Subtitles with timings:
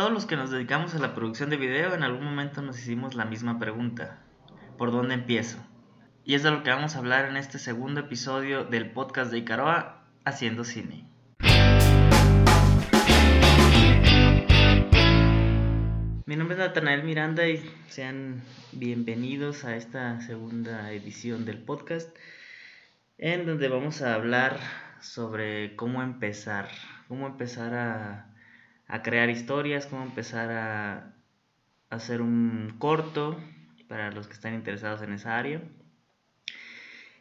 [0.00, 3.14] Todos los que nos dedicamos a la producción de video en algún momento nos hicimos
[3.14, 4.22] la misma pregunta.
[4.78, 5.58] ¿Por dónde empiezo?
[6.24, 9.36] Y es de lo que vamos a hablar en este segundo episodio del podcast de
[9.36, 11.06] Icaroa, Haciendo Cine.
[16.24, 17.58] Mi nombre es Natanael Miranda y
[17.88, 18.40] sean
[18.72, 22.08] bienvenidos a esta segunda edición del podcast
[23.18, 24.60] en donde vamos a hablar
[25.02, 26.68] sobre cómo empezar,
[27.06, 28.29] cómo empezar a,
[29.02, 31.14] crear historias, cómo empezar a,
[31.90, 33.36] hacer un corto
[33.88, 35.60] para los que están interesados en esa área.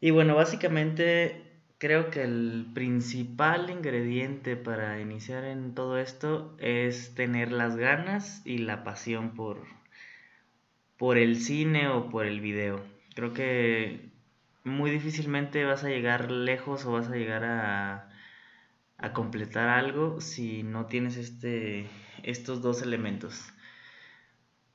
[0.00, 1.42] Y bueno, básicamente
[1.78, 8.58] creo que el principal ingrediente para iniciar en todo esto es tener las ganas y
[8.58, 9.58] la pasión por,
[10.96, 12.82] por el cine o por el video.
[13.14, 14.10] Creo que
[14.64, 18.13] muy difícilmente vas a llegar lejos o vas a llegar a,
[18.98, 21.86] a completar algo si no tienes este,
[22.22, 23.52] estos dos elementos.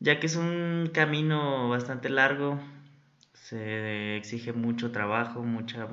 [0.00, 2.60] Ya que es un camino bastante largo,
[3.34, 5.88] se exige mucho trabajo, mucha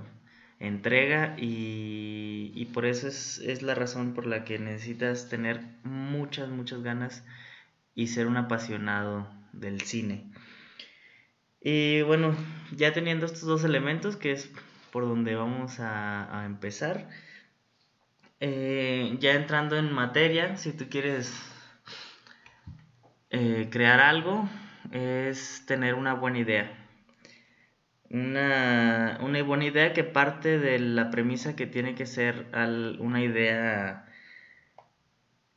[0.59, 6.50] entrega y, y por eso es, es, la razón por la que necesitas tener muchas,
[6.50, 7.23] muchas ganas
[7.95, 10.25] y ser un apasionado del cine.
[11.62, 12.36] Y bueno,
[12.75, 14.50] ya teniendo estos dos elementos, que es
[14.92, 17.09] por donde vamos a, empezar,
[18.40, 21.34] eh, ya entrando en materia, si tú quieres
[23.30, 24.50] eh, crear algo,
[24.92, 26.76] es tener una buena idea.
[28.09, 32.48] Una, una, buena idea que parte de la premisa que tiene que ser
[33.00, 34.08] una idea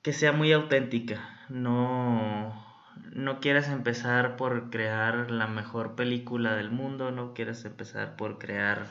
[0.02, 2.52] que sea muy auténtica, no,
[3.12, 8.88] no quieras empezar por crear la mejor película del mundo, no quieras empezar por crear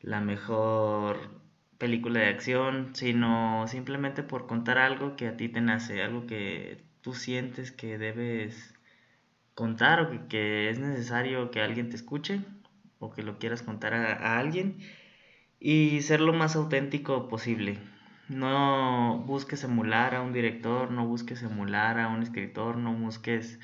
[0.00, 1.45] la mejor
[1.78, 6.82] película de acción, sino simplemente por contar algo que a ti te nace, algo que
[7.00, 8.74] tú sientes que debes
[9.54, 12.40] contar o que, es necesario que alguien te escuche
[12.98, 14.78] o que lo quieras contar a alguien
[15.60, 17.78] y ser lo más auténtico posible.
[18.28, 23.60] No busques emular a un director, no busques emular a un escritor, no busques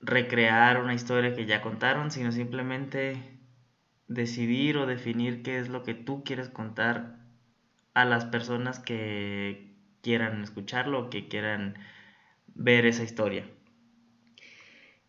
[0.00, 3.41] recrear una historia que ya contaron, sino simplemente
[4.08, 7.16] decidir o definir qué es lo que tú quieres contar
[7.94, 11.78] a las personas que quieran escucharlo que quieran
[12.54, 13.46] ver esa historia.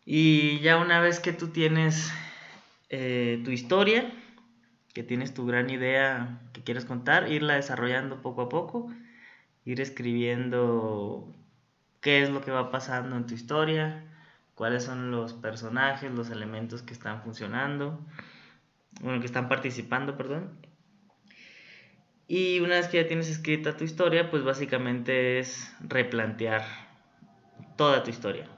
[0.06, 2.12] Y ya una vez que tú tienes
[2.90, 4.12] eh, tu historia,
[4.92, 8.92] que tienes tu gran idea que quieres contar, irla desarrollando poco a poco,
[9.64, 11.32] ir escribiendo
[12.00, 14.04] qué es lo que va pasando en tu historia,
[14.54, 17.98] cuáles son los personajes, los elementos que están funcionando,
[19.00, 20.50] bueno, que están participando, perdón.
[22.26, 26.62] Y una vez que ya tienes escrita tu historia, pues básicamente es replantear
[27.76, 28.48] toda tu historia.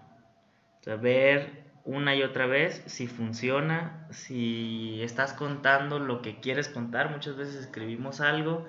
[0.80, 6.68] O sea, ver una y otra vez si funciona, si estás contando lo que quieres
[6.68, 7.10] contar.
[7.10, 8.66] Muchas veces escribimos algo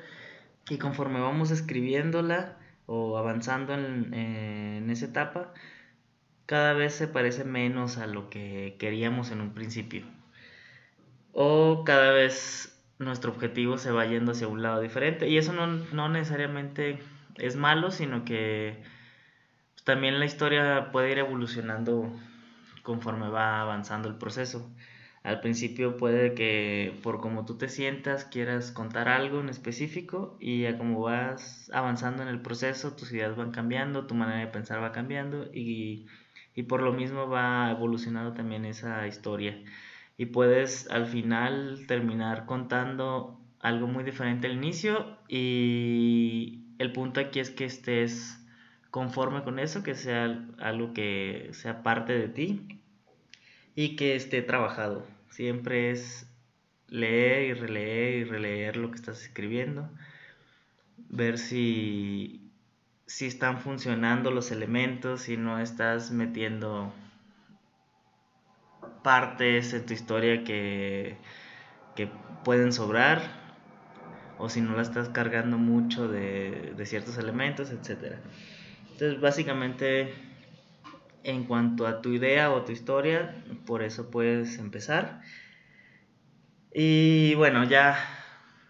[0.69, 5.53] y conforme vamos escribiéndola o avanzando en, en esa etapa,
[6.45, 10.05] cada vez se parece menos a lo que queríamos en un principio.
[11.39, 15.27] O cada vez nuestro objetivo se va yendo hacia un lado diferente.
[15.29, 16.97] Y eso no, no necesariamente
[17.37, 18.81] es malo, sino que
[19.83, 22.11] también la historia puede ir evolucionando
[22.81, 24.67] conforme va avanzando el proceso.
[25.21, 30.61] Al principio puede que por como tú te sientas quieras contar algo en específico y
[30.63, 34.81] ya como vas avanzando en el proceso tus ideas van cambiando, tu manera de pensar
[34.81, 36.07] va cambiando y,
[36.55, 39.55] y por lo mismo va evolucionando también esa historia.
[40.17, 47.39] Y puedes al final terminar contando algo muy diferente al inicio y el punto aquí
[47.39, 48.39] es que estés
[48.91, 50.25] conforme con eso, que sea
[50.59, 52.81] algo que sea parte de ti
[53.75, 55.05] y que esté trabajado.
[55.29, 56.27] Siempre es
[56.87, 59.89] leer y releer y releer lo que estás escribiendo,
[61.09, 62.49] ver si,
[63.05, 66.93] si están funcionando los elementos, si no estás metiendo
[69.07, 71.15] partes en tu historia que,
[71.95, 72.09] que
[72.43, 73.21] pueden sobrar
[74.37, 78.17] o si no la estás cargando mucho de, de ciertos elementos, etc.
[78.91, 80.13] Entonces básicamente
[81.23, 85.21] en cuanto a tu idea o tu historia, por eso puedes empezar.
[86.73, 87.97] Y bueno, ya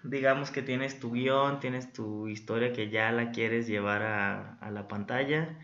[0.03, 4.87] digamos que tienes tu guion, tienes tu historia que ya la quieres llevar a, la
[4.87, 5.57] pantalla.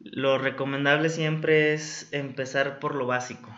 [0.00, 3.48] Lo recomendable siempre es empezar por lo básico,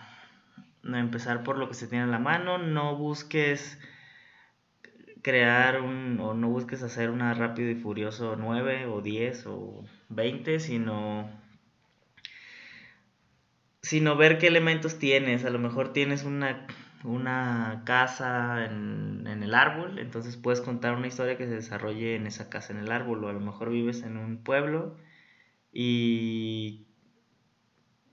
[0.86, 3.78] no empezar por lo que se tiene en la mano, no busques
[5.22, 10.60] crear un, o no busques hacer una Rápido y Furioso 9 o 10 o 20,
[10.60, 11.28] sino,
[13.82, 15.44] sino ver qué elementos tienes.
[15.44, 16.66] A lo mejor tienes una,
[17.02, 22.26] una casa en, en el árbol, entonces puedes contar una historia que se desarrolle en
[22.28, 24.96] esa casa en el árbol, o a lo mejor vives en un pueblo
[25.72, 26.86] y,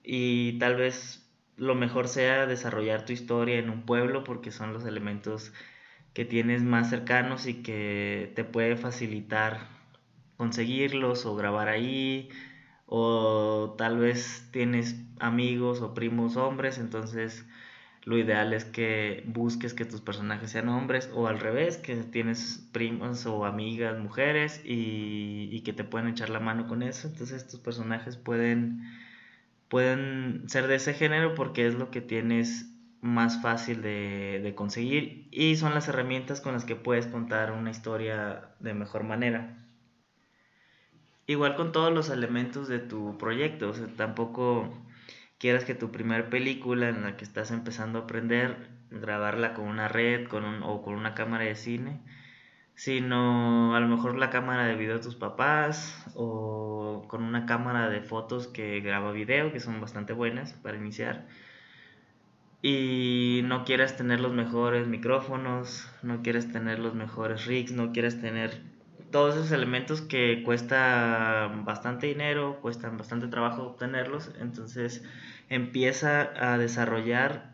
[0.04, 1.23] y tal vez
[1.58, 5.54] lo mejor sea desarrollar tu historia en un pueblo porque son los elementos
[6.14, 9.68] que tienes más cercanos y que te puede facilitar
[10.38, 12.30] conseguirlos o grabar ahí
[12.88, 17.46] o tal vez tienes amigos o primos hombres entonces
[18.06, 22.68] lo ideal es que busques que tus personajes sean hombres o al revés, que tienes
[22.74, 27.08] primas o amigas mujeres y, y que te pueden echar la mano con eso.
[27.08, 28.82] Entonces tus personajes pueden,
[29.74, 32.72] pueden ser de ese género porque es lo que tienes
[33.02, 38.52] más fácil de, conseguir y son las herramientas con las que puedes contar una historia
[38.60, 39.66] de mejor manera.
[41.26, 44.72] Igual con todos los elementos de tu proyecto, o sea, tampoco
[45.40, 49.88] quieras que tu primera película en la que estás empezando a aprender, grabarla con una
[49.88, 52.00] red con un, o con una cámara de cine,
[52.76, 57.90] sino a lo mejor la cámara de video de tus papás o con una cámara
[57.90, 61.28] de fotos que graba video, que son bastante buenas para iniciar.
[62.62, 68.22] Y no quieres tener los mejores micrófonos, no quieres tener los mejores rigs, no quieres
[68.22, 68.62] tener
[69.12, 75.04] todos esos elementos que cuesta bastante dinero, cuestan bastante trabajo obtenerlos, entonces
[75.50, 77.54] empieza a desarrollar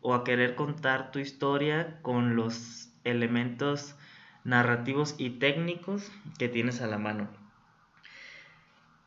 [0.00, 3.96] o a querer contar tu historia con los elementos
[4.44, 7.28] narrativos y técnicos que tienes a la mano.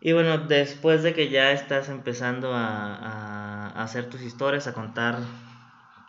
[0.05, 5.17] Y bueno, después de que ya estás empezando a, hacer tus historias, a contar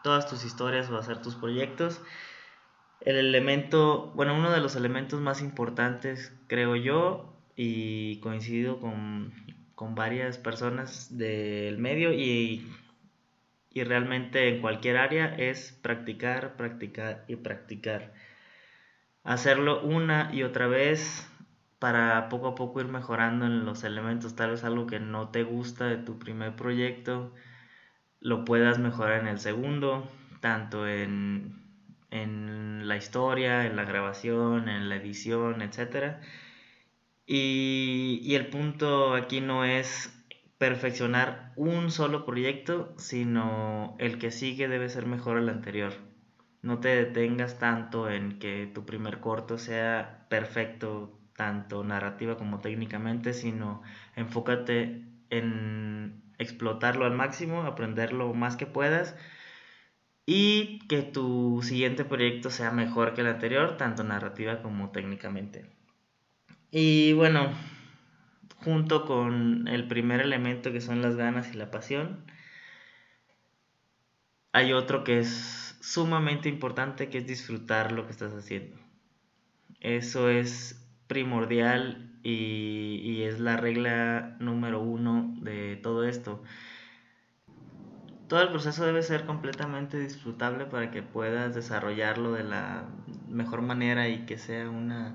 [0.02, 2.02] todas tus historias o a hacer tus proyectos,
[3.00, 9.32] el elemento, bueno, uno de los elementos más importantes, creo yo, y coincido con,
[9.76, 12.66] con varias personas del medio y,
[13.70, 18.12] y realmente en cualquier área, es practicar, practicar y practicar.
[19.24, 21.28] Hacerlo una y otra vez
[21.80, 25.42] para poco a poco ir mejorando en los elementos, tal vez algo que no te
[25.42, 27.32] gusta de tu primer proyecto,
[28.20, 30.08] lo puedas mejorar en el segundo,
[30.40, 31.62] tanto en,
[32.10, 36.20] en la historia, en la grabación, en la edición, etc.
[37.26, 40.12] Y, y el punto aquí no es
[40.58, 45.94] perfeccionar un solo proyecto, sino el que sigue debe ser mejor al anterior.
[46.64, 53.34] No te detengas tanto en que tu primer corto sea perfecto tanto narrativa como técnicamente,
[53.34, 53.82] sino
[54.16, 59.14] enfócate en explotarlo al máximo, aprender lo más que puedas
[60.24, 65.66] y que tu siguiente proyecto sea mejor que el anterior, tanto narrativa como técnicamente.
[66.70, 67.52] Y bueno,
[68.56, 72.24] junto con el primer elemento que son las ganas y la pasión,
[74.52, 78.76] hay otro que es sumamente importante, que es disfrutar lo que estás haciendo.
[79.80, 86.42] Eso es primordial y, es la regla número uno de todo esto.
[88.28, 92.88] Todo el proceso debe ser completamente disfrutable para que puedas desarrollarlo de la
[93.28, 95.14] mejor manera y que sea una,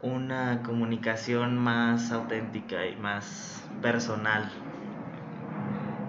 [0.00, 4.50] una comunicación más auténtica y más personal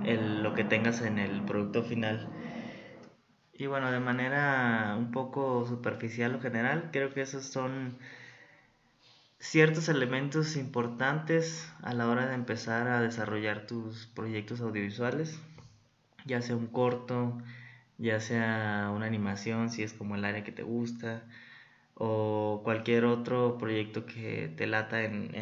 [0.03, 2.27] lo que tengas en el producto final.
[3.53, 7.98] Y bueno, de manera un poco superficial o general, creo que esos son
[9.39, 15.39] ciertos elementos importantes a la hora de empezar a desarrollar tus proyectos audiovisuales,
[16.25, 17.38] ya sea un corto,
[17.98, 21.24] ya sea una animación, si es como el área que te gusta,
[21.96, 25.36] o cualquier otro proyecto que te lata en,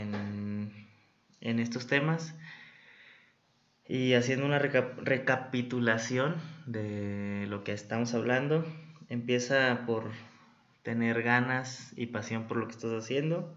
[1.41, 2.35] en, estos temas.
[3.89, 6.35] Y haciendo una recapitulación
[6.67, 8.63] de lo que estamos hablando,
[9.09, 10.11] empieza por
[10.83, 13.51] tener ganas y pasión por lo que estás haciendo.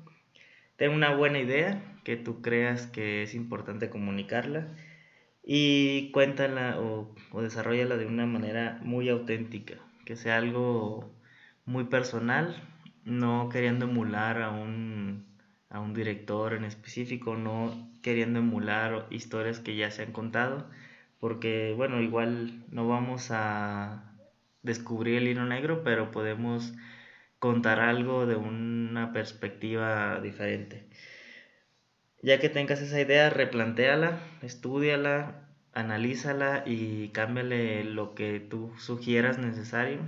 [0.77, 4.69] Ten una buena idea que tú creas que es importante comunicarla
[5.45, 9.75] y cuéntala o, o desarrollala de una manera muy auténtica,
[10.07, 11.15] que sea algo
[11.67, 12.57] muy personal,
[13.05, 15.27] no queriendo emular a un,
[15.73, 20.69] a un director en específico, no queriendo emular historias que ya se han contado,
[21.19, 24.13] porque bueno, igual no vamos a
[24.63, 26.75] descubrir el hilo negro, pero podemos
[27.39, 30.87] contar algo de una perspectiva diferente.
[32.23, 40.01] Ya que tengas esa idea, replantéala, estudiala, analízala y cámbiale lo que tú sugieras necesario.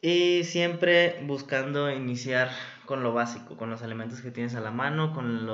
[0.00, 2.50] Y siempre buscando iniciar
[2.86, 5.46] con lo básico, con los elementos que tienes a la mano, con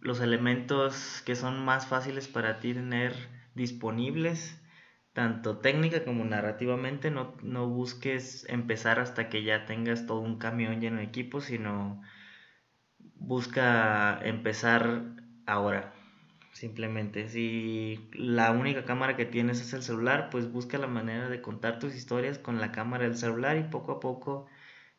[0.00, 3.14] los elementos que son más fáciles para ti tener
[3.54, 4.62] disponibles,
[5.12, 7.10] tanto técnica como narrativamente.
[7.10, 12.00] No, no busques empezar hasta que ya tengas todo un camión lleno de equipos, sino
[13.16, 15.02] busca empezar
[15.46, 15.97] ahora.
[16.58, 21.40] Simplemente, si la única cámara que tienes es el celular, pues busca la manera de
[21.40, 24.46] contar tus historias con la cámara del celular y poco a poco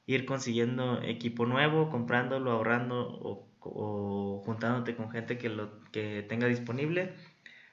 [0.05, 3.19] ir consiguiendo equipo nuevo, comprándolo, ahorrando
[3.61, 7.13] o, juntándote con gente que lo que tenga disponible.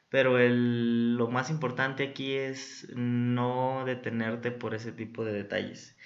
[0.09, 5.97] Pero lo más importante aquí es no detenerte por ese tipo de detalles.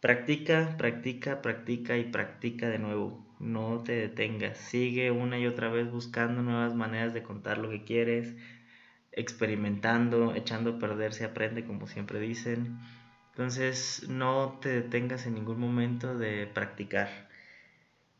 [0.00, 3.33] Practica, practica, practica y practica de nuevo.
[3.44, 4.56] No te detengas.
[4.56, 8.34] Sigue una y otra vez buscando nuevas maneras de contar lo que quieres,
[9.12, 12.78] experimentando, echando a perder se aprende, como siempre dicen.
[13.32, 17.28] Entonces no te detengas en ningún momento de practicar.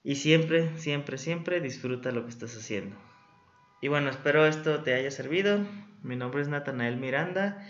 [0.03, 2.95] Y siempre, siempre, siempre disfruta lo que estás haciendo.
[3.81, 5.67] Y bueno, espero esto te haya servido.
[6.03, 7.67] Mi nombre es Natanael Miranda.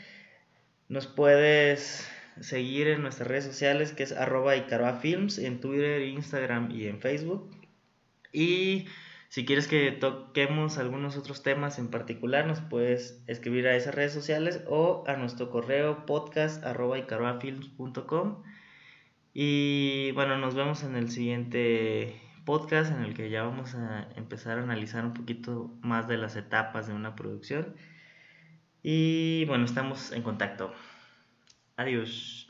[0.88, 2.11] Nos puedes
[2.41, 4.55] seguir en nuestras redes sociales que es arroba
[5.00, 7.50] Films en Twitter, Instagram y en Facebook.
[8.33, 8.87] Y
[9.29, 14.12] si quieres que toquemos algunos otros temas en particular, nos puedes escribir a esas redes
[14.12, 16.99] sociales o a nuestro correo podcast arroba
[19.35, 24.59] Y bueno, nos vemos en el siguiente podcast en el que ya vamos a empezar
[24.59, 27.75] a analizar un poquito más de las etapas de una producción.
[28.83, 30.73] Y bueno, estamos en contacto.
[31.76, 32.47] Adiós.